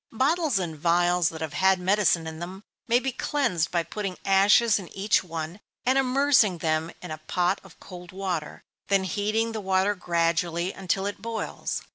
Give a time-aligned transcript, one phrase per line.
[0.17, 4.79] _Bottles and vials that have had medicine in them, may be cleansed by putting ashes
[4.79, 9.61] in each one, and immersing them in a pot of cold water, then heating the
[9.61, 11.83] water gradually, until it boils.